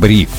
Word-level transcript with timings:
Бриф. 0.00 0.30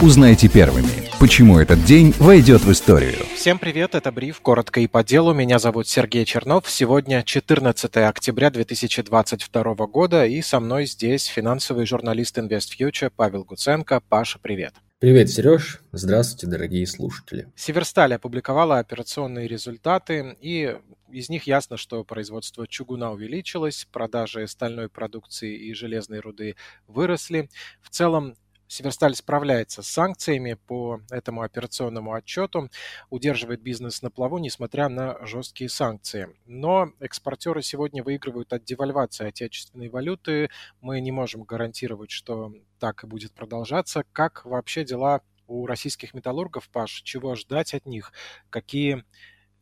Узнайте 0.00 0.48
первыми, 0.48 1.08
почему 1.20 1.60
этот 1.60 1.84
день 1.84 2.12
войдет 2.18 2.62
в 2.62 2.72
историю. 2.72 3.24
Всем 3.36 3.60
привет, 3.60 3.94
это 3.94 4.10
Бриф, 4.10 4.40
коротко 4.40 4.80
и 4.80 4.88
по 4.88 5.04
делу. 5.04 5.32
Меня 5.32 5.60
зовут 5.60 5.86
Сергей 5.86 6.24
Чернов. 6.24 6.68
Сегодня 6.68 7.22
14 7.22 7.96
октября 7.98 8.50
2022 8.50 9.74
года, 9.86 10.26
и 10.26 10.42
со 10.42 10.58
мной 10.58 10.86
здесь 10.86 11.26
финансовый 11.26 11.86
журналист 11.86 12.38
InvestFuture 12.38 13.12
Павел 13.14 13.44
Гуценко. 13.44 14.02
Паша, 14.08 14.40
привет. 14.40 14.74
Привет, 14.98 15.30
Сереж. 15.30 15.80
Здравствуйте, 15.92 16.48
дорогие 16.48 16.88
слушатели. 16.88 17.46
Северсталь 17.54 18.14
опубликовала 18.14 18.80
операционные 18.80 19.46
результаты, 19.46 20.36
и 20.40 20.76
из 21.12 21.28
них 21.28 21.46
ясно, 21.46 21.76
что 21.76 22.02
производство 22.02 22.66
чугуна 22.66 23.12
увеличилось, 23.12 23.86
продажи 23.92 24.48
стальной 24.48 24.88
продукции 24.88 25.54
и 25.54 25.72
железной 25.72 26.18
руды 26.18 26.56
выросли. 26.88 27.48
В 27.80 27.90
целом 27.90 28.34
Северсталь 28.68 29.14
справляется 29.14 29.82
с 29.82 29.88
санкциями 29.88 30.54
по 30.54 31.00
этому 31.10 31.42
операционному 31.42 32.12
отчету, 32.14 32.70
удерживает 33.10 33.62
бизнес 33.62 34.02
на 34.02 34.10
плаву, 34.10 34.38
несмотря 34.38 34.88
на 34.88 35.24
жесткие 35.24 35.70
санкции. 35.70 36.28
Но 36.46 36.92
экспортеры 37.00 37.62
сегодня 37.62 38.02
выигрывают 38.02 38.52
от 38.52 38.64
девальвации 38.64 39.28
отечественной 39.28 39.88
валюты. 39.88 40.50
Мы 40.80 41.00
не 41.00 41.12
можем 41.12 41.44
гарантировать, 41.44 42.10
что 42.10 42.52
так 42.78 43.04
и 43.04 43.06
будет 43.06 43.32
продолжаться. 43.32 44.04
Как 44.12 44.44
вообще 44.44 44.84
дела 44.84 45.22
у 45.46 45.66
российских 45.66 46.14
металлургов, 46.14 46.68
Паш? 46.70 47.02
Чего 47.02 47.34
ждать 47.36 47.74
от 47.74 47.86
них? 47.86 48.12
Какие 48.50 49.04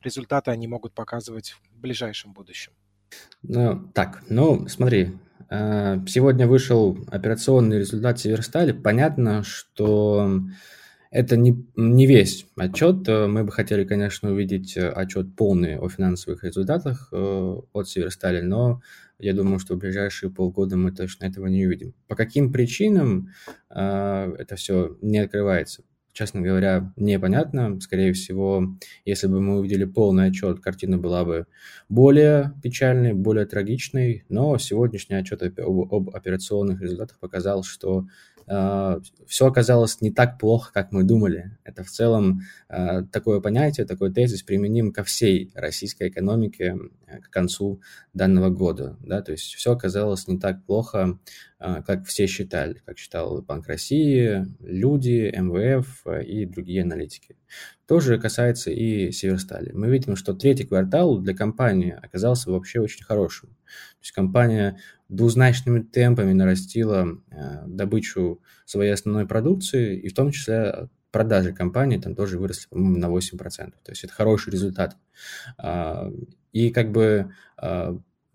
результаты 0.01 0.51
они 0.51 0.67
могут 0.67 0.95
показывать 0.95 1.51
в 1.51 1.79
ближайшем 1.79 2.33
будущем? 2.33 2.73
Ну, 3.43 3.89
так, 3.95 4.25
ну, 4.29 4.67
смотри, 4.69 5.19
сегодня 5.51 6.47
вышел 6.47 6.99
операционный 7.09 7.79
результат 7.79 8.19
Северстали. 8.21 8.73
Понятно, 8.73 9.43
что 9.43 10.43
это 11.11 11.37
не, 11.37 11.65
не 11.77 12.07
весь 12.07 12.47
отчет. 12.57 13.09
Э, 13.09 13.27
мы 13.29 13.45
бы 13.45 13.53
хотели, 13.53 13.85
конечно, 13.85 14.33
увидеть 14.33 14.77
э, 14.77 14.89
отчет 14.89 15.37
полный 15.37 15.79
о 15.79 15.89
финансовых 15.89 16.43
результатах 16.43 17.13
от 17.13 17.89
Северстали, 17.89 18.41
но 18.41 18.83
я 19.19 19.33
думаю, 19.33 19.61
что 19.61 19.75
в 19.75 19.79
ближайшие 19.79 20.31
полгода 20.31 20.77
мы 20.77 20.91
точно 20.91 21.27
этого 21.27 21.47
не 21.47 21.67
увидим. 21.67 21.95
По 22.09 22.17
каким 22.17 22.53
причинам 22.53 23.31
это 23.71 24.57
все 24.57 24.99
не 25.01 25.19
открывается? 25.19 25.85
Честно 26.15 26.41
говоря, 26.41 26.93
непонятно. 26.97 27.79
Скорее 27.81 28.13
всего, 28.15 28.65
если 29.05 29.27
бы 29.27 29.41
мы 29.41 29.59
увидели 29.59 29.85
полный 29.85 30.29
отчет, 30.29 30.61
картина 30.61 30.97
была 30.97 31.25
бы 31.25 31.47
более 31.89 32.55
печальной, 32.63 33.13
более 33.13 33.45
трагичной. 33.45 34.25
Но 34.29 34.57
сегодняшний 34.57 35.17
отчет 35.17 35.43
об, 35.43 36.11
операционных 36.15 36.81
результатах 36.81 37.19
показал, 37.19 37.65
что 37.65 38.07
все 38.47 39.47
оказалось 39.47 40.01
не 40.01 40.11
так 40.11 40.39
плохо, 40.39 40.71
как 40.73 40.93
мы 40.93 41.03
думали. 41.03 41.57
Это 41.65 41.83
в 41.83 41.91
целом 41.91 42.43
э, 42.69 43.03
такое 43.11 43.41
понятие, 43.41 43.87
такой 43.87 44.13
тезис 44.13 44.43
применим 44.43 44.93
ко 44.93 45.03
всей 45.03 45.51
российской 45.55 46.09
экономике 46.09 46.77
э, 47.07 47.21
к 47.21 47.31
концу 47.31 47.81
данного 48.13 48.51
года. 48.51 48.97
Да? 49.01 49.23
То 49.23 49.33
есть 49.33 49.55
все 49.55 49.73
оказалось 49.73 50.29
не 50.29 50.39
так 50.39 50.65
плохо, 50.65 51.19
а, 51.59 51.81
как 51.81 52.05
все 52.05 52.27
считали, 52.27 52.83
как 52.85 52.99
считал 52.99 53.41
Банк 53.41 53.67
России, 53.69 54.47
люди, 54.61 55.33
МВФ 55.35 56.03
а, 56.05 56.19
и 56.19 56.45
другие 56.45 56.83
аналитики. 56.83 57.37
Тоже 57.87 58.19
касается 58.19 58.71
и 58.71 59.11
Северстали. 59.11 59.73
Мы 59.73 59.89
видим, 59.89 60.17
что 60.17 60.33
третий 60.33 60.65
квартал 60.65 61.19
для 61.19 61.35
компании 61.35 61.99
оказался 62.01 62.51
вообще 62.51 62.81
очень 62.81 63.05
хорошим. 63.05 63.51
То 63.51 64.01
есть 64.01 64.13
компания 64.13 64.79
двузначными 65.09 65.81
темпами 65.81 66.33
нарастила 66.33 67.07
а, 67.31 67.65
добычу 67.67 68.41
своей 68.65 68.93
основной 68.93 69.27
продукции, 69.27 69.99
и 69.99 70.09
в 70.09 70.15
том 70.15 70.31
числе 70.31 70.89
продажи 71.11 71.53
компании 71.53 71.99
там 71.99 72.15
тоже 72.15 72.39
выросли, 72.39 72.69
по-моему, 72.69 72.99
на 72.99 73.07
8%. 73.07 73.39
То 73.71 73.93
есть 73.93 74.03
это 74.03 74.13
хороший 74.13 74.51
результат. 74.51 74.97
И 76.53 76.71
как 76.71 76.91
бы 76.91 77.33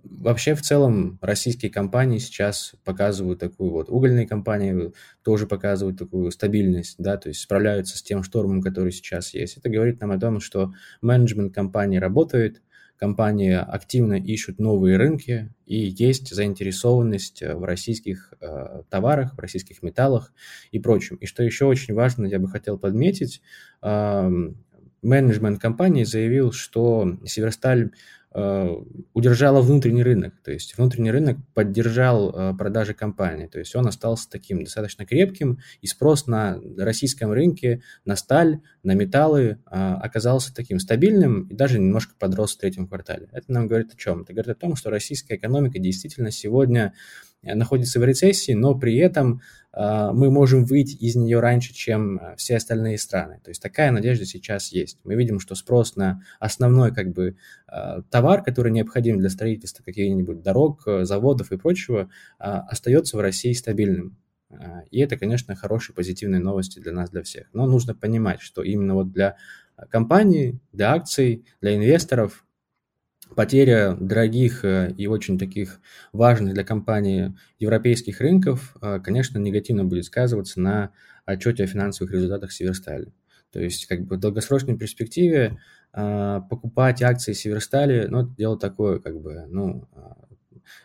Вообще, 0.04 0.56
в 0.56 0.62
целом, 0.62 1.18
российские 1.22 1.72
компании 1.72 2.20
сейчас 2.20 2.74
показывают 2.86 3.40
такую 3.40 3.72
вот, 3.72 3.90
угольные 3.90 4.28
компании 4.28 4.94
тоже 5.24 5.46
показывают 5.46 5.98
такую 5.98 6.32
стабильность, 6.32 6.96
да, 7.00 7.18
то 7.18 7.30
есть 7.30 7.42
справляются 7.42 7.98
с 7.98 8.02
тем 8.02 8.24
штормом, 8.24 8.62
который 8.62 8.92
сейчас 8.92 9.34
есть. 9.34 9.58
Это 9.58 9.70
говорит 9.70 10.00
нам 10.00 10.12
о 10.12 10.20
том, 10.20 10.40
что 10.40 10.72
менеджмент 11.02 11.54
компании 11.54 11.98
работает, 11.98 12.62
компании 12.98 13.54
активно 13.54 14.14
ищут 14.14 14.60
новые 14.60 14.98
рынки, 14.98 15.54
и 15.66 15.78
есть 15.78 16.34
заинтересованность 16.34 17.42
в 17.42 17.64
российских 17.64 18.34
э, 18.40 18.84
товарах, 18.90 19.36
в 19.36 19.40
российских 19.40 19.84
металлах 19.84 20.34
и 20.72 20.80
прочем. 20.80 21.18
И 21.18 21.26
что 21.26 21.44
еще 21.44 21.66
очень 21.66 21.94
важно, 21.94 22.26
я 22.26 22.40
бы 22.40 22.48
хотел 22.48 22.78
подметить, 22.78 23.42
э, 23.82 24.30
менеджмент 25.02 25.62
компании 25.62 26.04
заявил, 26.04 26.52
что 26.52 27.18
Северсталь 27.26 27.92
Э, 27.92 27.94
удержала 28.32 29.60
внутренний 29.62 30.04
рынок, 30.04 30.36
то 30.44 30.52
есть 30.52 30.78
внутренний 30.78 31.10
рынок 31.10 31.38
поддержал 31.56 32.30
э, 32.30 32.54
продажи 32.56 32.94
компании, 32.94 33.48
то 33.48 33.58
есть 33.58 33.76
он 33.76 33.88
остался 33.88 34.30
таким 34.30 34.64
достаточно 34.64 35.04
крепким, 35.04 35.58
и 35.82 35.88
спрос 35.88 36.28
на 36.28 36.60
российском 36.78 37.32
рынке 37.32 37.82
на 38.06 38.16
сталь, 38.16 38.60
на 38.84 38.94
металлы 38.94 39.42
э, 39.42 39.56
оказался 39.72 40.54
таким 40.54 40.80
стабильным 40.80 41.48
и 41.48 41.56
даже 41.56 41.80
немножко 41.80 42.14
подрос 42.20 42.56
в 42.56 42.60
третьем 42.60 42.88
квартале. 42.88 43.30
Это 43.32 43.52
нам 43.52 43.68
говорит 43.68 43.94
о 43.94 43.98
чем? 43.98 44.22
Это 44.22 44.34
говорит 44.34 44.52
о 44.52 44.60
том, 44.60 44.76
что 44.76 44.92
российская 44.92 45.36
экономика 45.36 45.80
действительно 45.80 46.30
сегодня 46.30 46.94
находится 47.42 48.00
в 48.00 48.04
рецессии, 48.04 48.52
но 48.52 48.76
при 48.76 48.98
этом 48.98 49.42
мы 49.80 50.30
можем 50.30 50.66
выйти 50.66 50.96
из 50.96 51.16
нее 51.16 51.40
раньше, 51.40 51.74
чем 51.74 52.20
а, 52.20 52.36
все 52.36 52.58
остальные 52.58 52.98
страны. 52.98 53.40
То 53.44 53.50
есть 53.50 53.62
такая 53.62 53.92
надежда 53.92 54.26
сейчас 54.26 54.74
есть. 54.74 55.00
Мы 55.06 55.16
видим, 55.16 55.40
что 55.40 55.56
спрос 55.56 55.96
на 55.96 56.22
основной 56.40 56.94
как 56.94 57.14
бы 57.14 57.38
а, 57.66 58.02
товар, 58.10 58.44
который 58.44 58.74
необходим 58.74 59.20
для 59.20 59.30
строительства 59.30 59.82
каких-нибудь 59.84 60.42
дорог, 60.42 60.84
заводов 61.04 61.54
и 61.54 61.58
прочего, 61.58 62.10
остается 62.40 63.16
в 63.16 63.22
России 63.22 63.54
стабильным. 63.54 64.18
И 64.92 65.00
это, 65.00 65.16
конечно, 65.16 65.56
хорошие 65.56 65.96
позитивные 65.96 66.42
новости 66.42 66.80
для 66.80 66.92
нас, 66.92 67.10
для 67.12 67.22
всех. 67.22 67.48
Но 67.54 67.66
нужно 67.66 67.96
понимать, 67.96 68.42
что 68.42 68.64
именно 68.64 68.96
вот 68.96 69.12
для 69.12 69.38
компаний, 69.90 70.60
для 70.74 70.94
акций, 70.94 71.46
для 71.62 71.76
инвесторов 71.76 72.46
потеря 73.36 73.96
дорогих 74.00 74.66
э, 74.66 74.94
и 74.98 75.08
очень 75.08 75.38
таких 75.38 75.80
важных 76.12 76.54
для 76.54 76.64
компании 76.64 77.36
европейских 77.60 78.22
рынков, 78.22 78.76
э, 78.82 79.00
конечно, 79.04 79.38
негативно 79.38 79.86
будет 79.86 80.06
сказываться 80.06 80.60
на 80.60 80.92
отчете 81.26 81.64
о 81.64 81.68
финансовых 81.68 82.12
результатах 82.14 82.52
Северстали. 82.52 83.14
То 83.52 83.60
есть, 83.60 83.88
как 83.88 84.02
бы 84.06 84.18
в 84.18 84.20
долгосрочной 84.20 84.78
перспективе 84.78 85.60
э, 85.94 86.42
покупать 86.50 87.02
акции 87.02 87.34
Северстали, 87.34 88.08
ну, 88.08 88.24
это 88.24 88.36
дело 88.36 88.58
такое, 88.60 89.00
как 89.00 89.20
бы, 89.20 89.46
ну, 89.48 89.88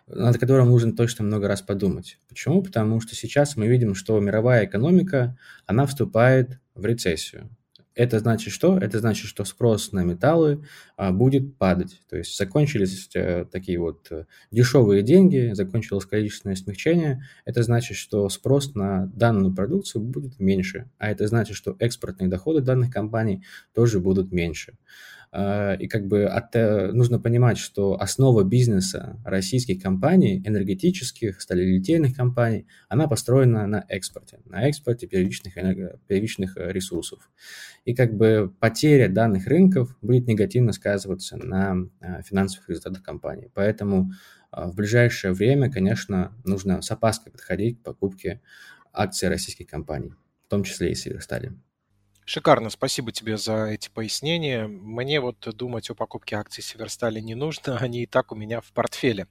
над 0.07 0.39
которым 0.39 0.69
нужно 0.69 0.95
точно 0.95 1.25
много 1.25 1.49
раз 1.49 1.63
подумать. 1.63 2.19
Почему? 2.29 2.63
Потому 2.63 3.01
что 3.01 3.15
сейчас 3.15 3.57
мы 3.57 3.67
видим, 3.67 3.95
что 3.95 4.19
мировая 4.21 4.65
экономика, 4.67 5.37
она 5.67 5.87
вступает 5.87 6.59
в 6.75 6.85
рецессию. 6.85 7.51
Это 7.95 8.19
значит 8.19 8.53
что? 8.53 8.77
Это 8.77 8.99
значит, 8.99 9.27
что 9.27 9.45
спрос 9.45 9.93
на 9.93 10.03
металлы 10.03 10.65
а, 10.97 11.13
будет 11.13 11.57
падать. 11.57 12.01
То 12.09 12.17
есть 12.17 12.37
закончились 12.37 13.09
а, 13.15 13.45
такие 13.45 13.79
вот 13.79 14.09
а, 14.11 14.27
дешевые 14.51 15.03
деньги, 15.03 15.53
закончилось 15.55 16.05
количественное 16.05 16.57
смягчение. 16.57 17.25
Это 17.45 17.63
значит, 17.63 17.97
что 17.97 18.29
спрос 18.29 18.75
на 18.75 19.07
данную 19.15 19.55
продукцию 19.55 20.03
будет 20.03 20.41
меньше. 20.41 20.91
А 20.99 21.11
это 21.11 21.29
значит, 21.29 21.57
что 21.57 21.77
экспортные 21.79 22.29
доходы 22.29 22.61
данных 22.61 22.93
компаний 22.93 23.45
тоже 23.75 24.01
будут 24.01 24.33
меньше. 24.33 24.75
А, 25.37 25.75
и 25.75 25.89
как 25.89 26.07
бы 26.07 26.27
от, 26.27 26.55
э, 26.55 26.93
нужно 26.93 27.19
понимать, 27.19 27.59
что 27.59 28.01
основа 28.01 28.45
бизнеса 28.45 29.21
российских 29.25 29.83
компаний, 29.83 30.41
энергетических, 30.47 31.41
сталелитейных 31.41 32.15
компаний, 32.15 32.69
она 32.89 33.09
построена 33.09 33.67
на 33.67 33.85
экспорте, 33.89 34.39
на 34.45 34.69
экспорте 34.69 35.09
первичных, 35.09 35.59
энерго, 35.59 35.99
первичных 36.07 36.57
э, 36.57 36.71
ресурсов. 36.71 37.29
И 37.85 37.97
как 37.97 38.15
бы 38.17 38.55
потеря 38.61 39.09
данных 39.09 39.49
рынков 39.49 39.99
будет 40.03 40.29
негативно 40.29 40.71
сказываться 40.71 41.37
на 41.37 41.79
э, 42.01 42.23
финансовых 42.23 42.69
результатах 42.69 43.03
компании. 43.03 43.51
Поэтому 43.55 44.13
в 44.53 44.77
ближайшее 44.77 45.33
время, 45.33 45.69
конечно, 45.69 46.33
нужно 46.45 46.81
с 46.81 46.89
опаской 46.93 47.33
подходить 47.33 47.81
к 47.81 47.83
покупке 47.83 48.41
акций 48.93 49.29
российских 49.29 49.67
компаний, 49.67 50.15
в 50.47 50.49
том 50.49 50.63
числе 50.63 50.93
и 50.93 50.95
Северстали. 50.95 51.55
Шикарно, 52.27 52.71
спасибо 52.71 53.13
тебе 53.13 53.37
за 53.37 53.67
эти 53.67 53.91
пояснения. 53.91 54.67
Мне 54.67 55.21
вот 55.21 55.47
думать 55.55 55.91
о 55.91 55.95
покупке 55.95 56.37
акций 56.37 56.63
Северстали 56.63 57.21
не 57.21 57.35
нужно, 57.35 57.77
они 57.81 58.05
и 58.05 58.07
так 58.07 58.33
у 58.33 58.35
меня 58.35 58.63
в 58.63 58.73
портфеле. 58.73 59.27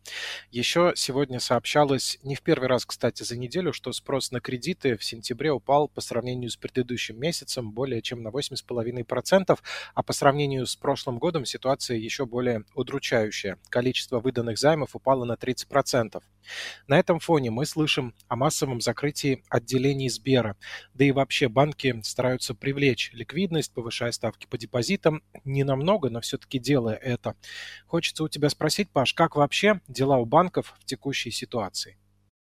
Еще 0.52 0.94
сегодня 0.96 1.40
сообщалось, 1.40 2.20
не 2.22 2.36
в 2.36 2.44
первый 2.44 2.68
раз, 2.70 2.86
кстати, 2.86 3.24
за 3.24 3.36
неделю, 3.36 3.74
что 3.74 3.92
спрос 3.94 4.32
на 4.32 4.42
кредиты 4.42 4.96
в 4.96 5.04
сентябре 5.04 5.52
упал 5.52 5.88
по 5.88 6.02
сравнению 6.02 6.52
с 6.52 6.56
предыдущим 6.56 7.20
месяцем 7.20 7.72
более 7.72 8.04
чем 8.04 8.22
на 8.22 8.28
8,5%, 8.28 9.60
а 9.96 10.04
по 10.04 10.14
сравнению 10.14 10.68
с 10.68 10.76
прошлым 10.76 11.18
годом 11.18 11.46
ситуация 11.46 11.98
еще 11.98 12.28
более 12.28 12.64
удручающая. 12.76 13.58
Количество 13.70 14.20
выданных 14.20 14.60
займов 14.60 14.96
упало 14.96 15.26
на 15.26 15.34
30%. 15.34 16.22
На 16.88 17.00
этом 17.00 17.20
фоне 17.20 17.52
мы 17.52 17.66
слышим 17.66 18.14
о 18.28 18.36
массовом 18.36 18.82
закрытии 18.82 19.44
отделений 19.50 20.10
Сбера. 20.10 20.56
Да 20.94 21.06
и 21.06 21.12
вообще 21.12 21.48
банки 21.48 22.00
стараются 22.04 22.54
привлечь 22.54 23.12
ликвидность, 23.14 23.74
повышая 23.74 24.12
ставки 24.12 24.48
по 24.48 24.58
депозитам. 24.58 25.24
Не 25.44 25.64
намного, 25.64 26.10
но 26.10 26.22
все-таки 26.22 26.60
делая 26.60 26.96
это. 26.96 27.36
Хочется 27.88 28.24
у 28.24 28.30
тебя 28.30 28.50
спросить, 28.50 28.90
Паш, 28.90 29.14
как 29.14 29.36
вообще 29.36 29.82
дела 29.88 30.18
у 30.18 30.26
банков 30.26 30.76
в 30.80 30.86
текущей 30.86 31.32
ситуации? 31.32 31.98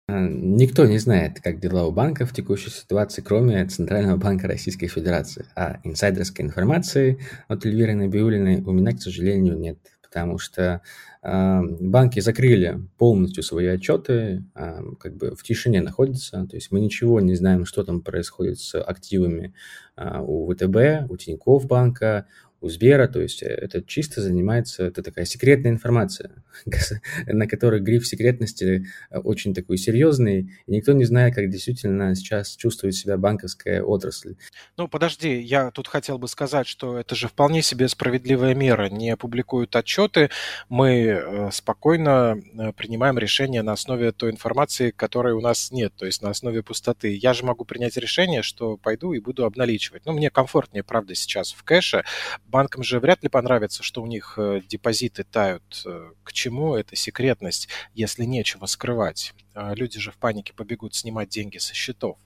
А, 0.09 0.27
никто 0.27 0.85
не 0.85 0.97
знает, 0.97 1.39
как 1.39 1.59
дела 1.59 1.85
у 1.85 1.91
банка 1.91 2.25
в 2.25 2.33
текущей 2.33 2.71
ситуации, 2.71 3.21
кроме 3.21 3.65
Центрального 3.67 4.17
банка 4.17 4.47
Российской 4.47 4.87
Федерации. 4.87 5.45
А 5.55 5.79
инсайдерской 5.83 6.45
информации 6.45 7.19
от 7.47 7.65
Эльвиры 7.65 7.93
Набиулиной 7.93 8.61
у 8.61 8.71
меня, 8.71 8.91
к 8.93 9.01
сожалению, 9.01 9.57
нет 9.59 9.77
потому 10.09 10.39
что 10.39 10.81
э, 11.21 11.61
банки 11.79 12.19
закрыли 12.19 12.81
полностью 12.97 13.43
свои 13.43 13.67
отчеты, 13.67 14.43
э, 14.55 14.81
как 14.99 15.15
бы 15.15 15.35
в 15.35 15.43
тишине 15.43 15.81
находятся, 15.81 16.47
то 16.47 16.55
есть 16.55 16.71
мы 16.71 16.79
ничего 16.79 17.21
не 17.21 17.35
знаем, 17.35 17.65
что 17.65 17.83
там 17.83 18.01
происходит 18.01 18.59
с 18.59 18.81
активами 18.81 19.53
э, 19.95 20.19
у 20.19 20.51
ВТБ, 20.51 21.11
у 21.11 21.17
Тинькофф 21.17 21.67
банка, 21.67 22.25
у 22.61 22.69
Сбера, 22.69 23.07
то 23.07 23.21
есть 23.21 23.41
э, 23.43 23.47
это 23.47 23.81
чисто 23.81 24.21
занимается, 24.21 24.83
это 24.85 25.01
такая 25.01 25.25
секретная 25.25 25.71
информация, 25.71 26.31
на 27.27 27.47
которой 27.47 27.79
гриф 27.79 28.05
секретности 28.07 28.85
э, 29.09 29.19
очень 29.19 29.53
такой 29.53 29.77
серьезный, 29.77 30.51
и 30.65 30.71
никто 30.71 30.93
не 30.93 31.05
знает, 31.05 31.35
как 31.35 31.49
действительно 31.49 32.15
сейчас 32.15 32.55
чувствует 32.55 32.95
себя 32.95 33.17
банковская 33.17 33.81
отрасль. 33.81 34.35
Ну, 34.77 34.87
подожди, 34.87 35.39
я 35.39 35.71
тут 35.71 35.87
хотел 35.87 36.17
бы 36.17 36.27
сказать, 36.27 36.67
что 36.67 36.97
это 36.97 37.15
же 37.15 37.27
вполне 37.27 37.61
себе 37.61 37.87
справедливая 37.87 38.53
мера. 38.55 38.89
Не 38.89 39.15
публикуют 39.15 39.75
отчеты, 39.75 40.29
мы 40.67 40.89
э, 40.89 41.49
спокойно 41.51 42.41
принимаем 42.75 43.17
решение 43.17 43.61
на 43.61 43.73
основе 43.73 44.11
той 44.11 44.31
информации, 44.31 44.91
которой 44.91 45.33
у 45.33 45.41
нас 45.41 45.71
нет, 45.71 45.93
то 45.95 46.05
есть 46.05 46.21
на 46.21 46.29
основе 46.29 46.61
пустоты. 46.61 47.15
Я 47.15 47.33
же 47.33 47.45
могу 47.45 47.63
принять 47.63 47.95
решение, 47.97 48.41
что 48.41 48.77
пойду 48.77 49.13
и 49.13 49.19
буду 49.19 49.45
обналичивать. 49.45 50.05
Ну, 50.05 50.11
мне 50.11 50.29
комфортнее, 50.29 50.83
правда, 50.83 51.15
сейчас 51.15 51.51
в 51.51 51.63
кэше, 51.63 52.03
банкам 52.49 52.83
же 52.83 52.99
вряд 52.99 53.23
ли 53.23 53.29
понравится, 53.29 53.83
что 53.83 54.01
у 54.01 54.07
них 54.07 54.35
э, 54.37 54.61
депозиты 54.67 55.23
тают. 55.23 55.83
Э, 55.85 56.11
к 56.23 56.33
чему 56.33 56.75
эта 56.75 56.95
секретность, 56.95 57.69
если 57.93 58.25
нечего 58.25 58.65
скрывать? 58.65 59.33
А 59.53 59.73
люди 59.73 59.99
же 59.99 60.11
в 60.11 60.17
панике 60.17 60.53
побегут 60.53 60.95
снимать 60.95 61.29
деньги 61.29 61.57
со 61.57 61.73
счетов. 61.73 62.17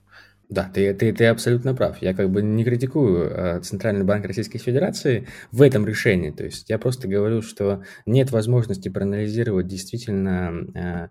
Да, 0.50 0.70
ты, 0.72 0.92
ты, 0.92 1.12
ты 1.12 1.26
абсолютно 1.26 1.74
прав. 1.74 2.00
Я 2.02 2.12
как 2.14 2.30
бы 2.30 2.42
не 2.42 2.64
критикую 2.64 3.30
э, 3.30 3.60
Центральный 3.60 4.04
банк 4.04 4.26
Российской 4.26 4.58
Федерации 4.58 5.26
в 5.50 5.62
этом 5.62 5.86
решении. 5.86 6.30
То 6.30 6.44
есть 6.44 6.68
я 6.68 6.78
просто 6.78 7.08
говорю, 7.08 7.40
что 7.40 7.82
нет 8.04 8.30
возможности 8.30 8.88
проанализировать 8.88 9.66
действительно 9.66 11.10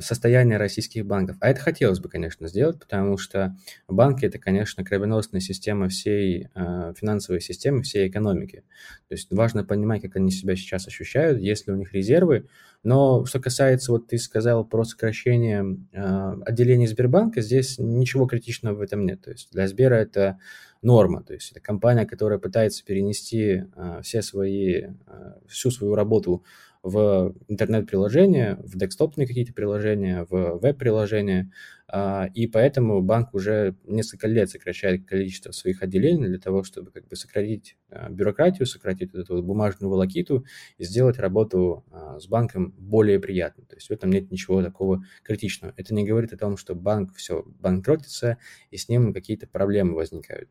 состояние 0.00 0.58
российских 0.58 1.06
банков. 1.06 1.36
А 1.40 1.48
это 1.48 1.60
хотелось 1.60 1.98
бы, 1.98 2.08
конечно, 2.08 2.46
сделать, 2.46 2.78
потому 2.78 3.18
что 3.18 3.56
банки– 3.88 4.24
это, 4.26 4.38
конечно, 4.38 4.84
кровеносная 4.84 5.40
система 5.40 5.88
всей 5.88 6.48
финансовой 6.54 7.40
системы, 7.40 7.82
всей 7.82 8.08
экономики. 8.08 8.62
То 9.08 9.14
есть 9.14 9.32
важно 9.32 9.64
понимать, 9.64 10.02
как 10.02 10.16
они 10.16 10.30
себя 10.30 10.54
сейчас 10.54 10.86
ощущают, 10.86 11.40
есть 11.40 11.66
ли 11.66 11.72
у 11.72 11.76
них 11.76 11.92
резервы, 11.92 12.46
но 12.86 13.24
что 13.24 13.40
касается, 13.40 13.90
вот 13.90 14.06
ты 14.06 14.16
сказал 14.16 14.64
про 14.64 14.84
сокращение 14.84 15.76
э, 15.92 16.36
отделений 16.46 16.86
Сбербанка, 16.86 17.40
здесь 17.40 17.80
ничего 17.80 18.26
критичного 18.26 18.76
в 18.76 18.80
этом 18.80 19.04
нет. 19.04 19.22
То 19.22 19.32
есть 19.32 19.50
для 19.50 19.66
Сбера 19.66 19.96
это 19.96 20.38
норма. 20.82 21.24
То 21.24 21.34
есть 21.34 21.50
это 21.50 21.58
компания, 21.58 22.06
которая 22.06 22.38
пытается 22.38 22.84
перенести 22.84 23.64
э, 23.74 24.00
все 24.04 24.22
свои, 24.22 24.82
э, 24.82 25.32
всю 25.48 25.72
свою 25.72 25.96
работу 25.96 26.44
в 26.82 27.34
интернет-приложения, 27.48 28.58
в 28.62 28.76
десктопные 28.76 29.26
какие-то 29.26 29.52
приложения, 29.52 30.26
в 30.28 30.58
веб-приложения, 30.58 31.50
а, 31.88 32.28
и 32.34 32.46
поэтому 32.46 33.02
банк 33.02 33.34
уже 33.34 33.76
несколько 33.84 34.26
лет 34.26 34.50
сокращает 34.50 35.06
количество 35.06 35.52
своих 35.52 35.82
отделений 35.82 36.26
для 36.26 36.38
того, 36.38 36.64
чтобы 36.64 36.90
как 36.90 37.06
бы 37.08 37.16
сократить 37.16 37.76
а, 37.90 38.08
бюрократию, 38.10 38.66
сократить 38.66 39.14
эту 39.14 39.42
бумажную 39.42 39.90
волокиту 39.90 40.44
и 40.78 40.84
сделать 40.84 41.18
работу 41.18 41.84
а, 41.92 42.18
с 42.18 42.26
банком 42.26 42.74
более 42.78 43.20
приятной. 43.20 43.65
То 43.76 43.78
есть 43.78 43.88
в 43.88 43.92
этом 43.92 44.08
нет 44.08 44.30
ничего 44.30 44.62
такого 44.62 45.04
критичного. 45.22 45.74
Это 45.76 45.92
не 45.92 46.06
говорит 46.06 46.32
о 46.32 46.38
том, 46.38 46.56
что 46.56 46.74
банк 46.74 47.14
все 47.14 47.44
банкротится 47.60 48.38
и 48.70 48.78
с 48.78 48.88
ним 48.88 49.12
какие-то 49.12 49.46
проблемы 49.46 49.94
возникают. 49.94 50.48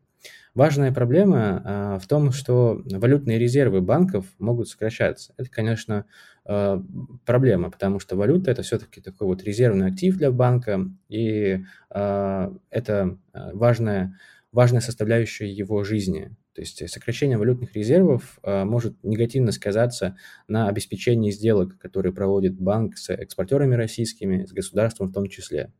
Важная 0.54 0.92
проблема 0.92 1.62
а, 1.64 1.98
в 1.98 2.06
том, 2.06 2.30
что 2.30 2.80
валютные 2.84 3.36
резервы 3.36 3.80
банков 3.80 4.26
могут 4.38 4.68
сокращаться. 4.68 5.34
Это, 5.38 5.50
конечно, 5.50 6.04
а, 6.44 6.80
проблема, 7.24 7.72
потому 7.72 7.98
что 7.98 8.14
валюта 8.14 8.52
это 8.52 8.62
все-таки 8.62 9.00
такой 9.00 9.26
вот 9.26 9.42
резервный 9.42 9.88
актив 9.88 10.16
для 10.16 10.30
банка, 10.30 10.88
и 11.08 11.64
а, 11.90 12.52
это 12.70 13.18
важная, 13.32 14.16
важная 14.52 14.82
составляющая 14.82 15.50
его 15.50 15.82
жизни. 15.82 16.30
То 16.56 16.62
есть 16.62 16.88
сокращение 16.88 17.36
валютных 17.36 17.76
резервов 17.76 18.38
э, 18.42 18.64
может 18.64 18.96
негативно 19.02 19.52
сказаться 19.52 20.16
на 20.48 20.68
обеспечении 20.68 21.30
сделок, 21.30 21.76
которые 21.76 22.14
проводит 22.14 22.58
банк 22.58 22.96
с 22.96 23.10
экспортерами 23.10 23.74
российскими, 23.74 24.46
с 24.46 24.52
государством 24.52 25.08
в 25.08 25.12
том 25.12 25.26
числе. 25.26 25.70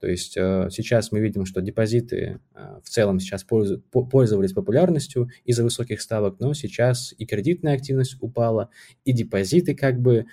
То 0.00 0.06
есть 0.06 0.36
э, 0.36 0.68
сейчас 0.70 1.12
мы 1.12 1.20
видим, 1.20 1.46
что 1.46 1.62
депозиты 1.62 2.40
э, 2.54 2.80
в 2.84 2.90
целом 2.90 3.20
сейчас 3.20 3.42
пользовались 3.42 4.52
популярностью 4.52 5.30
из-за 5.46 5.64
высоких 5.64 6.02
ставок, 6.02 6.40
но 6.40 6.52
сейчас 6.52 7.14
и 7.16 7.24
кредитная 7.24 7.72
активность 7.72 8.18
упала, 8.20 8.68
и 9.06 9.12
депозиты 9.12 9.74
как 9.74 9.98
бы 9.98 10.26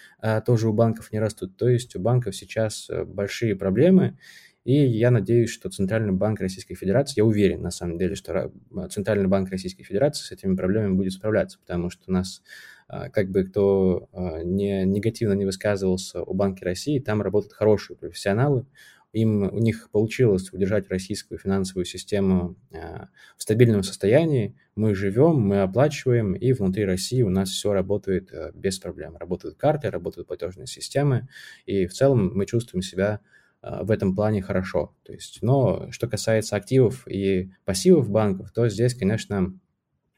тоже 0.45 0.68
у 0.68 0.74
банков 0.74 1.13
не 1.13 1.19
растут. 1.19 1.56
То 1.56 1.69
есть 1.69 1.95
у 1.95 2.01
банков 2.01 2.36
сейчас 2.36 2.89
большие 3.06 3.56
проблемы, 3.56 4.18
и 4.65 4.73
я 4.73 5.12
надеюсь, 5.12 5.51
что 5.51 5.69
Центральный 5.69 6.12
банк 6.12 6.39
Российской 6.39 6.73
Федерации, 6.73 7.19
я 7.19 7.25
уверен 7.25 7.62
на 7.62 7.69
самом 7.69 8.00
деле, 8.00 8.15
что 8.15 8.51
Центральный 8.89 9.27
банк 9.27 9.51
Российской 9.51 9.83
Федерации 9.83 10.23
с 10.23 10.31
этими 10.31 10.56
проблемами 10.56 10.95
будет 10.95 11.13
справляться, 11.13 11.59
потому 11.59 11.91
что 11.91 12.12
нас, 12.12 12.41
а, 12.88 13.09
как 13.09 13.29
бы 13.29 13.44
кто 13.44 14.09
а, 14.12 14.41
не, 14.41 14.83
негативно 14.85 15.33
не 15.33 15.45
высказывался 15.45 16.21
о 16.21 16.33
Банке 16.33 16.65
России, 16.65 16.97
там 16.97 17.21
работают 17.21 17.53
хорошие 17.53 17.95
профессионалы, 17.95 18.65
им, 19.13 19.44
у 19.44 19.59
них 19.59 19.91
получилось 19.91 20.51
удержать 20.51 20.89
российскую 20.89 21.38
финансовую 21.38 21.85
систему 21.85 22.57
а, 22.73 23.09
в 23.38 23.44
стабильном 23.44 23.83
состоянии. 23.83 24.57
Мы 24.75 24.95
живем, 24.95 25.35
мы 25.41 25.62
оплачиваем, 25.62 26.33
и 26.33 26.53
внутри 26.53 26.85
России 26.85 27.21
у 27.21 27.29
нас 27.29 27.50
все 27.50 27.71
работает 27.71 28.33
без 28.56 28.79
проблем. 28.79 29.15
Работают 29.15 29.57
карты, 29.57 29.91
работают 29.91 30.27
платежные 30.27 30.65
системы, 30.65 31.27
и 31.67 31.85
в 31.85 31.94
целом 31.94 32.31
мы 32.33 32.47
чувствуем 32.47 32.81
себя 32.81 33.21
в 33.81 33.91
этом 33.91 34.15
плане 34.15 34.41
хорошо. 34.41 34.95
То 35.03 35.13
есть, 35.13 35.39
но 35.41 35.88
что 35.91 36.07
касается 36.07 36.55
активов 36.55 37.07
и 37.07 37.51
пассивов 37.65 38.10
банков, 38.10 38.51
то 38.51 38.67
здесь, 38.69 38.93
конечно, 38.93 39.53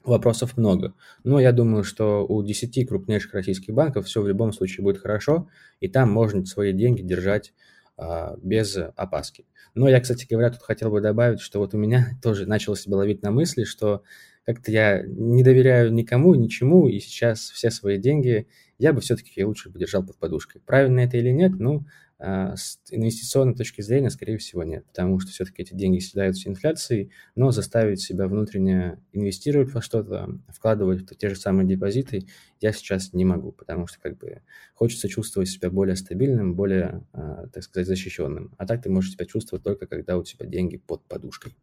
вопросов 0.07 0.57
много. 0.57 0.93
Но 1.23 1.39
я 1.39 1.51
думаю, 1.51 1.83
что 1.83 2.25
у 2.25 2.43
10 2.43 2.87
крупнейших 2.87 3.33
российских 3.33 3.73
банков 3.73 4.05
все 4.05 4.21
в 4.21 4.27
любом 4.27 4.53
случае 4.53 4.83
будет 4.83 4.99
хорошо, 4.99 5.49
и 5.79 5.87
там 5.87 6.11
можно 6.11 6.45
свои 6.45 6.73
деньги 6.73 7.01
держать 7.01 7.53
а, 7.97 8.35
без 8.41 8.77
опаски. 8.95 9.45
Но 9.75 9.87
я, 9.87 9.99
кстати 9.99 10.25
говоря, 10.29 10.49
тут 10.49 10.61
хотел 10.61 10.89
бы 10.89 11.01
добавить, 11.01 11.39
что 11.39 11.59
вот 11.59 11.73
у 11.73 11.77
меня 11.77 12.07
тоже 12.23 12.45
начало 12.45 12.75
себя 12.75 12.97
ловить 12.97 13.21
на 13.21 13.31
мысли, 13.31 13.63
что 13.63 14.03
как-то 14.45 14.71
я 14.71 15.03
не 15.03 15.43
доверяю 15.43 15.93
никому, 15.93 16.33
ничему, 16.35 16.87
и 16.87 16.99
сейчас 16.99 17.49
все 17.49 17.69
свои 17.69 17.97
деньги 17.97 18.47
я 18.79 18.93
бы 18.93 19.01
все-таки 19.01 19.43
лучше 19.43 19.69
бы 19.69 19.79
держал 19.79 20.05
под 20.05 20.17
подушкой. 20.17 20.61
Правильно 20.65 21.01
это 21.01 21.17
или 21.17 21.31
нет, 21.31 21.53
ну, 21.59 21.79
а, 21.79 22.06
с 22.19 22.79
инвестиционной 22.89 23.55
точки 23.55 23.81
зрения, 23.81 24.09
скорее 24.09 24.37
всего, 24.37 24.63
нет, 24.63 24.85
потому 24.87 25.19
что 25.19 25.31
все-таки 25.31 25.61
эти 25.61 25.73
деньги 25.73 25.99
съедаются 25.99 26.49
инфляцией, 26.49 27.11
но 27.35 27.51
заставить 27.51 28.01
себя 28.01 28.27
внутренне 28.27 28.99
инвестировать 29.13 29.71
во 29.73 29.81
что-то, 29.81 30.29
вкладывать 30.49 31.01
в 31.09 31.15
те 31.15 31.29
же 31.29 31.35
самые 31.35 31.67
депозиты 31.67 32.25
я 32.59 32.71
сейчас 32.71 33.13
не 33.13 33.25
могу, 33.25 33.51
потому 33.51 33.87
что 33.87 33.99
как 33.99 34.17
бы 34.17 34.41
хочется 34.73 35.07
чувствовать 35.09 35.49
себя 35.49 35.69
более 35.69 35.95
стабильным, 35.95 36.55
более, 36.55 37.05
а, 37.13 37.47
так 37.47 37.63
сказать, 37.63 37.87
защищенным. 37.87 38.53
А 38.57 38.65
так 38.65 38.81
ты 38.81 38.89
можешь 38.89 39.11
себя 39.13 39.25
чувствовать 39.25 39.63
только, 39.63 39.85
когда 39.85 40.17
у 40.17 40.23
тебя 40.23 40.45
деньги 40.47 40.77
под 40.77 41.03
подушкой. 41.05 41.55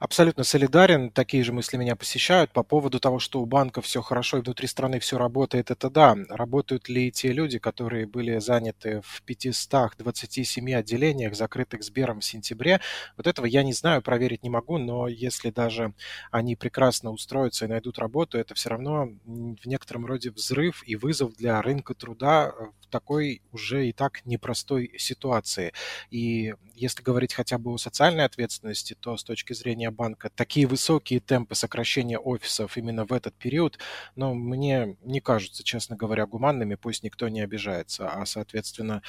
Абсолютно 0.00 0.44
солидарен. 0.44 1.10
Такие 1.10 1.44
же 1.44 1.52
мысли 1.52 1.76
меня 1.76 1.94
посещают 1.94 2.52
по 2.52 2.62
поводу 2.62 2.98
того, 3.00 3.18
что 3.18 3.38
у 3.42 3.44
банка 3.44 3.82
все 3.82 4.00
хорошо 4.00 4.38
и 4.38 4.40
внутри 4.40 4.66
страны 4.66 4.98
все 4.98 5.18
работает. 5.18 5.70
Это 5.70 5.90
да. 5.90 6.16
Работают 6.30 6.88
ли 6.88 7.12
те 7.12 7.32
люди, 7.32 7.58
которые 7.58 8.06
были 8.06 8.38
заняты 8.38 9.02
в 9.04 9.20
527 9.22 10.72
отделениях, 10.74 11.36
закрытых 11.36 11.82
Сбером 11.84 12.20
в 12.20 12.24
сентябре? 12.24 12.80
Вот 13.18 13.26
этого 13.26 13.44
я 13.44 13.62
не 13.62 13.74
знаю, 13.74 14.00
проверить 14.00 14.42
не 14.42 14.48
могу, 14.48 14.78
но 14.78 15.06
если 15.06 15.50
даже 15.50 15.92
они 16.30 16.56
прекрасно 16.56 17.10
устроятся 17.10 17.66
и 17.66 17.68
найдут 17.68 17.98
работу, 17.98 18.38
это 18.38 18.54
все 18.54 18.70
равно 18.70 19.10
в 19.26 19.66
некотором 19.66 20.06
роде 20.06 20.30
взрыв 20.30 20.82
и 20.86 20.96
вызов 20.96 21.34
для 21.36 21.60
рынка 21.60 21.92
труда, 21.92 22.54
такой 22.90 23.42
уже 23.52 23.88
и 23.88 23.92
так 23.92 24.24
непростой 24.26 24.92
ситуации. 24.98 25.72
И 26.10 26.54
если 26.74 27.02
говорить 27.02 27.34
хотя 27.34 27.58
бы 27.58 27.72
о 27.72 27.78
социальной 27.78 28.24
ответственности, 28.24 28.96
то 28.98 29.16
с 29.16 29.24
точки 29.24 29.52
зрения 29.52 29.90
банка 29.90 30.30
такие 30.34 30.66
высокие 30.66 31.20
темпы 31.20 31.54
сокращения 31.54 32.18
офисов 32.18 32.76
именно 32.76 33.04
в 33.04 33.12
этот 33.12 33.34
период, 33.34 33.78
но 34.16 34.34
ну, 34.34 34.34
мне 34.34 34.96
не 35.02 35.20
кажутся, 35.20 35.62
честно 35.62 35.96
говоря, 35.96 36.26
гуманными, 36.26 36.74
пусть 36.74 37.02
никто 37.02 37.28
не 37.28 37.40
обижается. 37.40 38.08
А, 38.08 38.24
соответственно, 38.26 39.02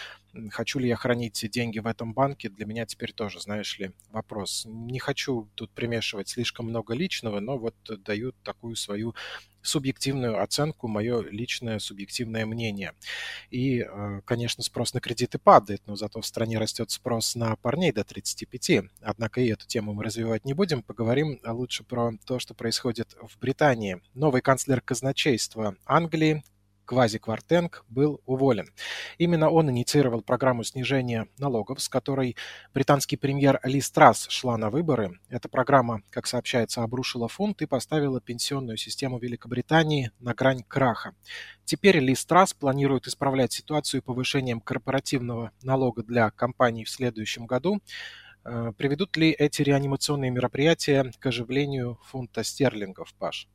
хочу 0.50 0.80
ли 0.80 0.88
я 0.88 0.96
хранить 0.96 1.50
деньги 1.50 1.80
в 1.80 1.88
этом 1.88 2.14
банке, 2.14 2.50
для 2.50 2.66
меня 2.66 2.86
теперь 2.86 3.14
тоже, 3.14 3.40
знаешь 3.40 3.80
ли, 3.80 3.92
вопрос. 4.10 4.66
Не 4.68 5.00
хочу 5.00 5.50
тут 5.56 5.72
примешивать 5.72 6.30
слишком 6.30 6.68
много 6.68 6.94
личного, 6.94 7.40
но 7.40 7.58
вот 7.58 7.76
даю 8.04 8.34
такую 8.44 8.76
свою 8.76 9.16
субъективную 9.62 10.42
оценку, 10.42 10.88
мое 10.88 11.22
личное 11.22 11.80
субъективное 11.80 12.46
мнение. 12.46 12.94
И, 13.50 13.80
э, 13.80 14.22
конечно, 14.26 14.64
спрос 14.64 14.94
на 14.94 15.02
кредиты 15.02 15.38
падает, 15.38 15.82
но 15.86 15.96
зато 15.96 16.22
в 16.22 16.26
стране 16.26 16.58
растет 16.58 16.92
спрос 16.92 17.36
на 17.36 17.56
парней 17.56 17.92
до 17.92 18.04
35. 18.04 18.90
Однако 19.02 19.42
и 19.42 19.48
эту 19.48 19.68
тему 19.68 19.94
мы 19.94 20.04
развивать 20.04 20.46
не 20.46 20.54
будем. 20.54 20.84
Поговорим 20.84 21.40
лучше 21.44 21.84
про 21.84 22.14
то, 22.26 22.40
что 22.40 22.54
происходит 22.54 23.16
в 23.22 23.40
Британии. 23.40 24.02
Новый 24.14 24.42
канцлер 24.42 24.82
казначейства 24.82 25.76
Англии 25.86 26.44
Квази 26.92 27.20
Квартенг 27.20 27.86
был 27.88 28.20
уволен. 28.26 28.68
Именно 29.18 29.50
он 29.50 29.72
инициировал 29.72 30.22
программу 30.22 30.66
снижения 30.66 31.30
налогов, 31.38 31.82
с 31.82 31.88
которой 31.88 32.36
британский 32.74 33.16
премьер 33.16 33.62
Ли 33.64 33.80
Страс 33.80 34.28
шла 34.28 34.58
на 34.58 34.70
выборы. 34.70 35.18
Эта 35.30 35.48
программа, 35.48 36.02
как 36.10 36.28
сообщается, 36.28 36.84
обрушила 36.84 37.30
фунт 37.30 37.62
и 37.62 37.66
поставила 37.66 38.20
пенсионную 38.20 38.76
систему 38.76 39.20
Великобритании 39.20 40.12
на 40.20 40.34
грань 40.34 40.64
краха. 40.68 41.16
Теперь 41.64 41.98
Ли 42.00 42.14
Страс 42.14 42.54
планирует 42.54 43.08
исправлять 43.08 43.54
ситуацию 43.54 44.04
повышением 44.04 44.60
корпоративного 44.60 45.52
налога 45.64 46.04
для 46.04 46.30
компаний 46.30 46.84
в 46.84 46.90
следующем 46.90 47.46
году. 47.46 47.80
Э, 48.44 48.74
приведут 48.76 49.16
ли 49.16 49.32
эти 49.32 49.62
реанимационные 49.62 50.30
мероприятия 50.30 51.10
к 51.20 51.26
оживлению 51.26 52.00
фунта 52.04 52.44
стерлингов, 52.44 53.14
Паш? 53.14 53.48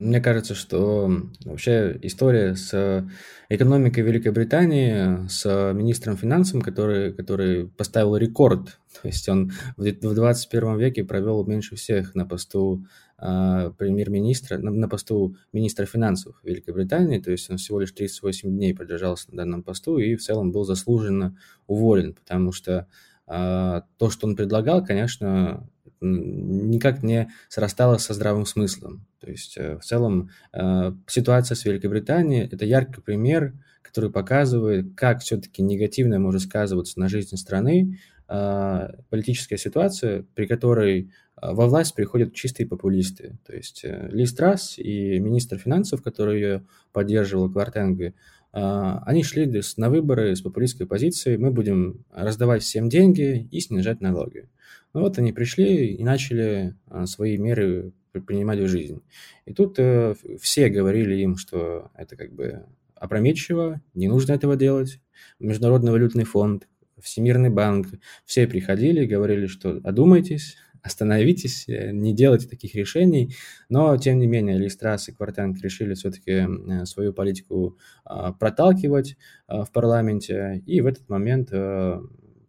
Мне 0.00 0.18
кажется, 0.22 0.54
что 0.54 1.12
вообще 1.44 1.98
история 2.00 2.56
с 2.56 3.06
экономикой 3.50 4.00
Великобритании, 4.00 5.28
с 5.28 5.74
министром 5.74 6.16
финансов, 6.16 6.62
который, 6.62 7.12
который 7.12 7.68
поставил 7.68 8.16
рекорд, 8.16 8.80
то 9.02 9.08
есть 9.08 9.28
он 9.28 9.52
в 9.76 10.14
21 10.14 10.78
веке 10.78 11.04
провел 11.04 11.44
меньше 11.44 11.76
всех 11.76 12.14
на 12.14 12.24
посту 12.24 12.86
э, 13.18 13.72
премьер-министра, 13.76 14.56
на, 14.56 14.70
на 14.70 14.88
посту 14.88 15.36
министра 15.52 15.84
финансов 15.84 16.40
Великобритании, 16.44 17.18
то 17.18 17.30
есть 17.30 17.50
он 17.50 17.58
всего 17.58 17.80
лишь 17.80 17.92
38 17.92 18.48
дней 18.48 18.74
продержался 18.74 19.30
на 19.30 19.36
данном 19.36 19.62
посту 19.62 19.98
и 19.98 20.16
в 20.16 20.22
целом 20.22 20.50
был 20.50 20.64
заслуженно 20.64 21.36
уволен, 21.66 22.14
потому 22.14 22.52
что 22.52 22.86
э, 23.26 23.82
то, 23.98 24.08
что 24.08 24.26
он 24.26 24.34
предлагал, 24.34 24.82
конечно, 24.82 25.68
никак 26.00 27.02
не 27.02 27.30
срасталось 27.48 28.02
со 28.02 28.14
здравым 28.14 28.46
смыслом. 28.46 29.06
То 29.20 29.30
есть 29.30 29.56
э, 29.56 29.76
в 29.78 29.84
целом 29.84 30.30
э, 30.52 30.92
ситуация 31.06 31.54
с 31.54 31.64
Великобританией– 31.64 32.48
это 32.52 32.64
яркий 32.64 33.00
пример, 33.00 33.52
который 33.82 34.10
показывает, 34.10 34.94
как 34.96 35.20
все-таки 35.20 35.62
негативно 35.62 36.18
может 36.18 36.42
сказываться 36.42 36.98
на 36.98 37.08
жизни 37.08 37.36
страны 37.36 37.98
э, 38.28 38.88
политическая 39.10 39.58
ситуация, 39.58 40.24
при 40.34 40.46
которой 40.46 41.10
во 41.42 41.66
власть 41.68 41.94
приходят 41.94 42.34
чистые 42.34 42.66
популисты. 42.66 43.38
То 43.46 43.54
есть 43.54 43.82
Ли 43.82 44.26
Страс 44.26 44.76
и 44.76 45.18
министр 45.18 45.56
финансов, 45.56 46.02
который 46.02 46.38
ее 46.38 46.66
поддерживал, 46.92 47.50
Квартенго, 47.50 48.12
они 48.52 49.22
шли 49.22 49.50
на 49.76 49.90
выборы 49.90 50.34
с 50.34 50.40
популистской 50.40 50.86
позицией. 50.86 51.36
Мы 51.36 51.50
будем 51.50 52.04
раздавать 52.12 52.62
всем 52.62 52.88
деньги 52.88 53.48
и 53.50 53.60
снижать 53.60 54.00
налоги. 54.00 54.48
Ну 54.92 55.02
вот 55.02 55.18
они 55.18 55.32
пришли 55.32 55.94
и 55.94 56.02
начали 56.02 56.74
а, 56.88 57.06
свои 57.06 57.36
меры 57.36 57.92
принимать 58.26 58.58
в 58.58 58.66
жизнь. 58.66 59.02
И 59.46 59.52
тут 59.52 59.78
э, 59.78 60.16
все 60.40 60.68
говорили 60.68 61.14
им, 61.14 61.36
что 61.36 61.92
это 61.94 62.16
как 62.16 62.32
бы 62.32 62.64
опрометчиво, 62.96 63.80
не 63.94 64.08
нужно 64.08 64.32
этого 64.32 64.56
делать. 64.56 65.00
Международный 65.38 65.92
валютный 65.92 66.24
фонд, 66.24 66.66
Всемирный 67.00 67.50
банк, 67.50 67.86
все 68.24 68.46
приходили 68.46 69.04
и 69.04 69.08
говорили, 69.08 69.46
что 69.46 69.80
одумайтесь, 69.84 70.56
остановитесь, 70.82 71.68
э, 71.68 71.92
не 71.92 72.14
делайте 72.14 72.48
таких 72.48 72.74
решений. 72.74 73.34
Но, 73.68 73.96
тем 73.96 74.18
не 74.18 74.26
менее, 74.26 74.58
Листрас 74.58 75.08
и 75.08 75.12
Квартенко 75.12 75.60
решили 75.62 75.94
все-таки 75.94 76.32
э, 76.32 76.84
свою 76.86 77.12
политику 77.12 77.78
а, 78.04 78.32
проталкивать 78.32 79.16
а, 79.46 79.64
в 79.64 79.72
парламенте. 79.72 80.62
И 80.66 80.80
в 80.80 80.86
этот 80.86 81.08
момент 81.08 81.50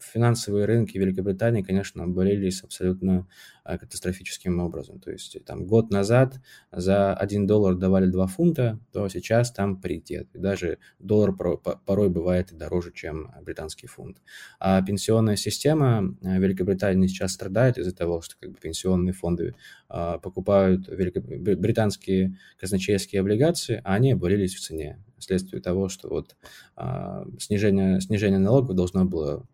финансовые 0.03 0.65
рынки 0.65 0.97
Великобритании, 0.97 1.61
конечно, 1.61 2.03
обвалились 2.03 2.63
абсолютно 2.63 3.27
а, 3.63 3.77
катастрофическим 3.77 4.59
образом. 4.59 4.99
То 4.99 5.11
есть 5.11 5.37
там 5.45 5.65
год 5.65 5.91
назад 5.91 6.39
за 6.71 7.13
1 7.13 7.47
доллар 7.47 7.75
давали 7.75 8.07
2 8.07 8.27
фунта, 8.27 8.79
то 8.91 9.07
сейчас 9.09 9.51
там 9.51 9.79
паритет. 9.79 10.27
И 10.33 10.39
даже 10.39 10.79
доллар 10.99 11.33
порой 11.33 12.09
бывает 12.09 12.51
дороже, 12.51 12.91
чем 12.91 13.31
британский 13.43 13.87
фунт. 13.87 14.21
А 14.59 14.81
пенсионная 14.81 15.35
система 15.35 16.15
а, 16.23 16.39
Великобритании 16.39 17.07
сейчас 17.07 17.33
страдает 17.33 17.77
из-за 17.77 17.95
того, 17.95 18.21
что 18.21 18.35
как 18.39 18.51
бы, 18.51 18.57
пенсионные 18.57 19.13
фонды 19.13 19.55
а, 19.89 20.17
покупают 20.17 20.87
великоб... 20.87 21.25
британские 21.25 22.37
казначейские 22.59 23.21
облигации, 23.21 23.81
а 23.83 23.93
они 23.93 24.13
обвалились 24.13 24.55
в 24.55 24.61
цене 24.61 24.99
вследствие 25.21 25.61
того, 25.61 25.87
что 25.87 26.09
вот 26.09 26.35
а, 26.75 27.25
снижение, 27.39 28.01
снижение 28.01 28.39
налогов 28.39 28.75
должно 28.75 29.05
было 29.05 29.45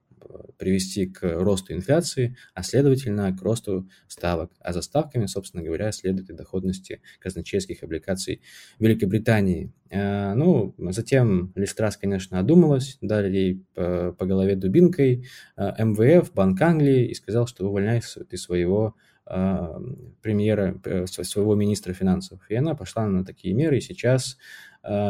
привести 0.58 1.08
к 1.08 1.22
росту 1.24 1.74
инфляции, 1.74 2.36
а 2.54 2.64
следовательно 2.64 3.36
к 3.36 3.42
росту 3.42 3.88
ставок. 4.08 4.52
А 4.60 4.74
за 4.74 4.82
ставками, 4.82 5.26
собственно 5.26 5.64
говоря, 5.64 5.92
следует 5.92 6.30
и 6.30 6.34
доходности 6.34 7.02
казначейских 7.20 7.84
облигаций 7.84 8.42
Великобритании. 8.80 9.72
Э, 9.90 10.34
ну, 10.34 10.76
затем 10.78 11.52
Листрас, 11.56 11.98
конечно, 11.98 12.40
одумалась, 12.40 12.98
дали 13.02 13.36
ей 13.36 13.66
по, 13.74 14.14
по 14.18 14.26
голове 14.26 14.56
дубинкой 14.56 15.26
э, 15.56 15.84
МВФ, 15.84 16.34
Банк 16.34 16.62
Англии, 16.62 17.08
и 17.08 17.14
сказал, 17.14 17.48
что 17.48 17.68
увольняйся 17.68 18.24
ты 18.26 18.38
своего 18.38 18.96
э, 19.26 19.80
премьера, 20.22 20.80
своего 21.06 21.56
министра 21.56 21.94
финансов. 21.94 22.42
И 22.50 22.56
она 22.56 22.76
пошла 22.76 23.08
на 23.08 23.26
такие 23.26 23.54
меры, 23.54 23.78
и 23.78 23.82
сейчас 23.82 24.38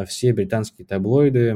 все 0.08 0.34
британские 0.34 0.88
таблоиды 0.88 1.56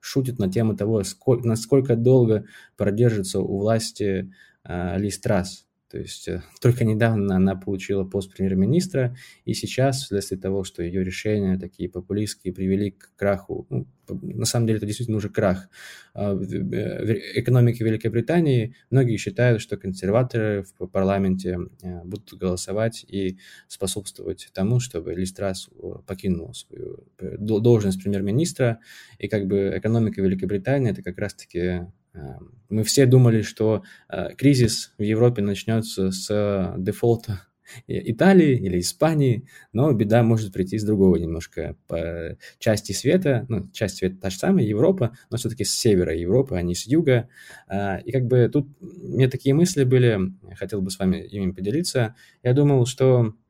шутит 0.00 0.38
на 0.38 0.50
тему 0.50 0.76
того, 0.76 1.02
сколько, 1.04 1.46
насколько 1.46 1.96
долго 1.96 2.46
продержится 2.76 3.40
у 3.40 3.58
власти 3.58 4.32
э, 4.64 4.98
Ли 4.98 5.10
Страс. 5.10 5.66
То 5.90 5.98
есть 5.98 6.28
э, 6.28 6.42
только 6.60 6.84
недавно 6.84 7.36
она 7.36 7.56
получила 7.56 8.04
пост 8.04 8.32
премьер-министра, 8.32 9.16
и 9.44 9.54
сейчас, 9.54 10.04
вследствие 10.04 10.40
того, 10.40 10.62
что 10.62 10.82
ее 10.82 11.02
решения 11.02 11.58
такие 11.58 11.88
популистские 11.88 12.54
привели 12.54 12.92
к 12.92 13.10
краху, 13.16 13.66
ну, 13.70 13.86
на 14.08 14.44
самом 14.44 14.66
деле 14.66 14.78
это 14.78 14.86
действительно 14.86 15.18
уже 15.18 15.28
крах 15.28 15.68
а, 16.14 16.34
экономики 16.34 17.82
Великобритании, 17.82 18.74
многие 18.90 19.16
считают, 19.16 19.62
что 19.62 19.76
консерваторы 19.76 20.64
в 20.78 20.86
парламенте 20.86 21.58
э, 21.82 22.04
будут 22.04 22.34
голосовать 22.34 23.04
и 23.08 23.38
способствовать 23.66 24.48
тому, 24.52 24.78
чтобы 24.78 25.14
Листрас 25.14 25.68
покинул 26.06 26.54
свою 26.54 27.04
э, 27.18 27.36
должность 27.38 28.00
премьер-министра, 28.00 28.78
и 29.18 29.26
как 29.26 29.46
бы 29.46 29.72
экономика 29.76 30.22
Великобритании 30.22 30.92
это 30.92 31.02
как 31.02 31.18
раз-таки 31.18 31.86
мы 32.68 32.84
все 32.84 33.06
думали, 33.06 33.42
что 33.42 33.82
э, 34.08 34.34
кризис 34.36 34.94
в 34.98 35.02
Европе 35.02 35.42
начнется 35.42 36.10
с 36.10 36.74
дефолта 36.78 37.42
Италии 37.86 38.56
или 38.56 38.80
Испании, 38.80 39.46
но 39.72 39.92
беда 39.92 40.22
может 40.22 40.52
прийти 40.52 40.78
с 40.78 40.84
другого 40.84 41.16
немножко 41.16 41.76
по 41.86 42.36
части 42.58 42.92
света, 42.92 43.46
ну, 43.48 43.68
часть 43.72 43.98
света 43.98 44.16
та 44.20 44.30
же 44.30 44.38
самая, 44.38 44.64
Европа, 44.64 45.16
но 45.30 45.36
все-таки 45.36 45.64
с 45.64 45.72
севера 45.72 46.14
Европы, 46.16 46.56
а 46.56 46.62
не 46.62 46.74
с 46.74 46.86
юга. 46.86 47.28
Э, 47.68 48.00
и 48.02 48.12
как 48.12 48.26
бы 48.26 48.48
тут 48.52 48.68
меня 48.80 49.28
такие 49.28 49.54
мысли 49.54 49.84
были, 49.84 50.18
хотел 50.56 50.82
бы 50.82 50.90
с 50.90 50.98
вами 50.98 51.18
ими 51.18 51.52
поделиться. 51.52 52.14
Я 52.42 52.54
думал, 52.54 52.86
что 52.86 53.26
э, 53.26 53.49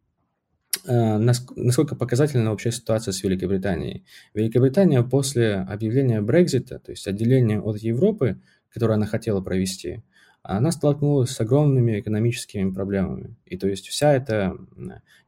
насколько 0.86 1.94
показательна 1.94 2.50
вообще 2.50 2.72
ситуация 2.72 3.12
с 3.12 3.22
Великобританией. 3.22 4.04
Великобритания 4.34 5.02
после 5.02 5.54
объявления 5.54 6.20
Брекзита, 6.20 6.78
то 6.78 6.90
есть 6.92 7.06
отделения 7.06 7.60
от 7.60 7.78
Европы, 7.78 8.40
которое 8.72 8.94
она 8.94 9.06
хотела 9.06 9.40
провести, 9.40 10.02
она 10.42 10.72
столкнулась 10.72 11.30
с 11.30 11.40
огромными 11.40 12.00
экономическими 12.00 12.70
проблемами. 12.70 13.36
И 13.44 13.58
то 13.58 13.68
есть 13.68 13.88
вся 13.88 14.14
эта 14.14 14.56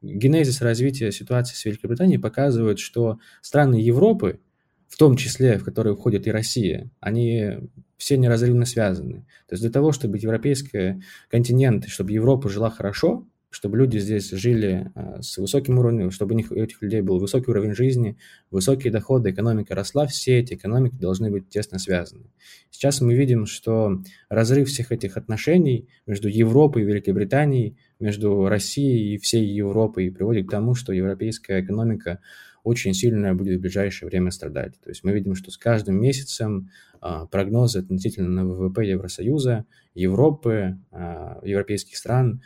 генезис 0.00 0.62
развития 0.62 1.12
ситуации 1.12 1.54
с 1.54 1.64
Великобританией 1.64 2.18
показывает, 2.18 2.78
что 2.78 3.18
страны 3.42 3.75
Европы, 3.75 4.40
в 4.88 4.96
том 4.96 5.16
числе, 5.16 5.58
в 5.58 5.64
которые 5.64 5.96
входит 5.96 6.26
и 6.26 6.30
Россия, 6.30 6.90
они 7.00 7.58
все 7.99 8.16
неразрывно 8.16 8.64
связаны. 8.64 9.26
То 9.49 9.52
есть 9.52 9.62
для 9.62 9.70
того, 9.70 9.92
чтобы 9.92 10.18
европейский 10.18 11.02
континент, 11.28 11.88
чтобы 11.88 12.12
Европа 12.12 12.49
жила 12.49 12.70
хорошо, 12.70 13.26
чтобы 13.52 13.76
люди 13.76 13.99
здесь 13.99 14.30
жили 14.30 14.90
а, 14.94 15.21
с 15.21 15.37
высоким 15.37 15.78
уровнем, 15.78 16.11
чтобы 16.11 16.35
у, 16.35 16.37
них, 16.37 16.50
у 16.50 16.54
этих 16.54 16.80
людей 16.80 17.02
был 17.02 17.18
высокий 17.18 17.50
уровень 17.50 17.75
жизни, 17.75 18.16
высокие 18.50 18.90
доходы, 18.90 19.30
экономика 19.30 19.75
росла, 19.75 20.06
все 20.06 20.38
эти 20.38 20.54
экономики 20.54 20.94
должны 20.94 21.30
быть 21.30 21.50
тесно 21.50 21.78
связаны. 21.78 22.30
Сейчас 22.71 23.02
мы 23.02 23.14
видим, 23.14 23.44
что 23.44 24.00
разрыв 24.30 24.68
всех 24.68 24.90
этих 24.90 25.18
отношений 25.18 25.87
между 26.06 26.28
Европой 26.28 26.82
и 26.82 26.87
Великобританией, 26.87 27.76
между 28.00 28.49
Россией 28.49 29.14
и 29.14 29.18
всей 29.18 29.47
Европой 29.47 30.11
приводит 30.11 30.49
к 30.49 30.50
тому, 30.50 30.75
что 30.75 30.94
европейская 30.94 31.61
экономика 31.61 32.21
очень 32.64 32.94
сильно 32.94 33.35
будет 33.35 33.59
в 33.59 33.61
ближайшее 33.61 34.09
время 34.09 34.30
страдать. 34.30 34.80
То 34.80 34.88
есть 34.88 35.04
мы 35.04 35.12
видим, 35.12 35.35
что 35.35 35.50
с 35.50 35.59
каждым 35.59 36.00
месяцем 36.00 36.71
а, 37.02 37.26
прогнозы 37.26 37.80
относительно 37.80 38.30
на 38.30 38.47
ВВП 38.47 38.87
Евросоюза, 38.87 39.66
Европы, 39.94 40.78
а, 40.90 41.38
европейских 41.42 41.97
стран 41.99 42.40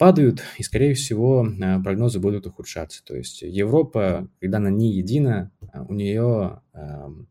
падают, 0.00 0.42
и, 0.56 0.62
скорее 0.62 0.94
всего, 0.94 1.46
э, 1.46 1.82
прогнозы 1.82 2.20
будут 2.20 2.46
ухудшаться. 2.46 3.04
То 3.04 3.14
есть 3.14 3.42
Европа, 3.42 4.30
когда 4.40 4.56
она 4.56 4.70
не 4.70 4.94
едина, 4.94 5.52
э, 5.60 5.78
у 5.86 5.92
нее 5.92 6.62
эм, 6.72 7.28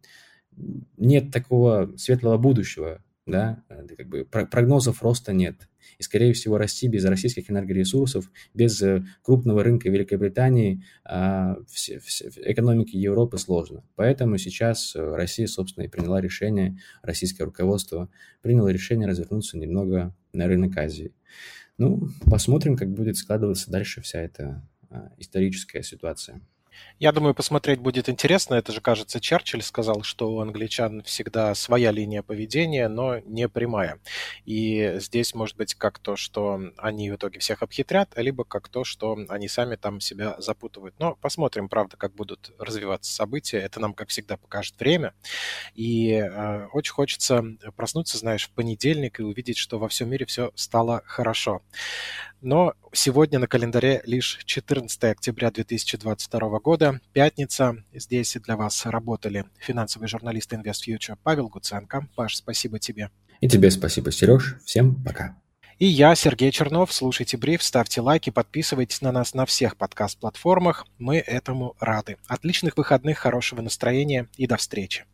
нет 0.95 1.31
такого 1.31 1.91
светлого 1.97 2.37
будущего, 2.37 3.03
да, 3.25 3.63
э, 3.69 3.87
как 3.97 4.07
бы 4.07 4.23
прогнозов 4.23 5.01
роста 5.01 5.33
нет. 5.33 5.67
И, 5.97 6.03
скорее 6.03 6.31
всего, 6.33 6.59
расти 6.59 6.87
без 6.87 7.05
российских 7.05 7.49
энергоресурсов, 7.49 8.29
без 8.53 8.83
крупного 9.23 9.63
рынка 9.63 9.89
Великобритании, 9.89 10.83
а, 11.03 11.57
экономики 12.45 12.95
Европы 12.95 13.39
сложно. 13.39 13.83
Поэтому 13.95 14.37
сейчас 14.37 14.95
Россия, 14.95 15.47
собственно, 15.47 15.85
и 15.85 15.87
приняла 15.87 16.21
решение, 16.21 16.77
российское 17.01 17.45
руководство 17.45 18.09
приняло 18.43 18.67
решение 18.67 19.07
развернуться 19.07 19.57
немного 19.57 20.15
на 20.33 20.45
рынок 20.45 20.77
Азии. 20.77 21.13
Ну, 21.79 22.09
посмотрим, 22.25 22.75
как 22.75 22.91
будет 22.91 23.15
складываться 23.15 23.71
дальше 23.71 24.01
вся 24.01 24.19
эта 24.19 24.61
а, 24.89 25.13
историческая 25.17 25.81
ситуация. 25.81 26.41
Я 26.99 27.11
думаю, 27.11 27.33
посмотреть 27.33 27.79
будет 27.79 28.09
интересно. 28.09 28.55
Это 28.55 28.71
же, 28.71 28.81
кажется, 28.81 29.19
Черчилль 29.19 29.61
сказал, 29.61 30.03
что 30.03 30.31
у 30.31 30.39
англичан 30.41 31.01
всегда 31.03 31.55
своя 31.55 31.91
линия 31.91 32.21
поведения, 32.21 32.87
но 32.87 33.19
не 33.19 33.47
прямая. 33.47 33.99
И 34.45 34.95
здесь 34.97 35.33
может 35.33 35.55
быть 35.55 35.75
как 35.75 35.99
то, 35.99 36.15
что 36.15 36.59
они 36.77 37.09
в 37.09 37.15
итоге 37.15 37.39
всех 37.39 37.63
обхитрят, 37.63 38.11
либо 38.17 38.43
как 38.43 38.67
то, 38.67 38.83
что 38.83 39.17
они 39.29 39.47
сами 39.47 39.75
там 39.75 39.99
себя 40.01 40.35
запутывают. 40.39 40.95
Но 40.99 41.15
посмотрим, 41.15 41.69
правда, 41.69 41.95
как 41.97 42.13
будут 42.13 42.51
развиваться 42.59 43.13
события. 43.13 43.59
Это 43.59 43.79
нам, 43.79 43.93
как 43.93 44.09
всегда, 44.09 44.37
покажет 44.37 44.79
время. 44.79 45.13
И 45.75 46.11
э, 46.11 46.65
очень 46.73 46.93
хочется 46.93 47.43
проснуться, 47.75 48.17
знаешь, 48.17 48.47
в 48.47 48.51
понедельник 48.51 49.19
и 49.19 49.23
увидеть, 49.23 49.57
что 49.57 49.79
во 49.79 49.87
всем 49.87 50.09
мире 50.09 50.25
все 50.25 50.51
стало 50.55 51.01
хорошо. 51.05 51.61
Но 52.41 52.73
сегодня 52.93 53.37
на 53.37 53.47
календаре 53.47 54.01
лишь 54.05 54.39
14 54.45 55.03
октября 55.05 55.51
2022 55.51 56.59
года, 56.69 56.99
пятница. 57.13 57.83
Здесь 57.91 58.37
для 58.43 58.55
вас 58.55 58.85
работали 58.85 59.45
финансовый 59.57 60.07
журналист 60.07 60.53
InvestFuture 60.53 61.17
Павел 61.23 61.49
Гуценко. 61.49 62.07
Паш, 62.15 62.35
спасибо 62.35 62.77
тебе. 62.77 63.09
И 63.41 63.49
тебе 63.49 63.71
спасибо, 63.71 64.11
Сереж. 64.11 64.57
Всем 64.63 64.93
пока. 65.03 65.35
И 65.79 65.87
я, 65.87 66.13
Сергей 66.13 66.51
Чернов. 66.51 66.93
Слушайте 66.93 67.37
бриф, 67.37 67.63
ставьте 67.63 68.01
лайки, 68.01 68.29
подписывайтесь 68.29 69.01
на 69.01 69.11
нас 69.11 69.33
на 69.33 69.47
всех 69.47 69.77
подкаст-платформах. 69.77 70.85
Мы 70.99 71.17
этому 71.17 71.75
рады. 71.79 72.17
Отличных 72.27 72.77
выходных, 72.77 73.17
хорошего 73.17 73.63
настроения 73.63 74.27
и 74.37 74.45
до 74.45 74.57
встречи. 74.57 75.05